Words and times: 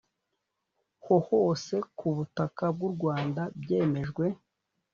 ho 1.03 1.15
hose 1.27 1.75
ku 1.97 2.07
butaka 2.15 2.65
bw 2.75 2.79
u 2.89 2.91
rwanda 2.95 3.41
byemejwe 3.61 4.25